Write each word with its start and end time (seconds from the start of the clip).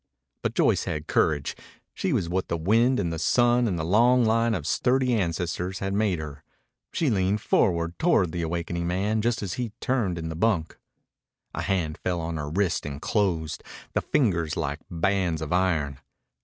But 0.41 0.55
Joyce 0.55 0.85
had 0.85 1.05
courage. 1.05 1.55
She 1.93 2.11
was 2.11 2.27
what 2.27 2.47
the 2.47 2.57
wind 2.57 2.99
and 2.99 3.13
the 3.13 3.19
sun 3.19 3.67
and 3.67 3.79
a 3.79 3.83
long 3.83 4.25
line 4.25 4.55
of 4.55 4.65
sturdy 4.65 5.13
ancestors 5.13 5.77
had 5.77 5.93
made 5.93 6.17
her. 6.17 6.43
She 6.91 7.11
leaned 7.11 7.39
forward 7.41 7.99
toward 7.99 8.31
the 8.31 8.41
awakening 8.41 8.87
man 8.87 9.21
just 9.21 9.43
as 9.43 9.53
he 9.61 9.73
turned 9.79 10.17
in 10.17 10.29
the 10.29 10.35
bunk. 10.35 10.75
A 11.53 11.61
hand 11.61 11.99
fell 11.99 12.19
on 12.19 12.37
her 12.37 12.49
wrist 12.49 12.83
and 12.83 12.99
closed, 12.99 13.61
the 13.93 14.01
fingers 14.01 14.57
like 14.57 14.79
bands 14.89 15.39
of 15.39 15.53
iron. 15.53 15.99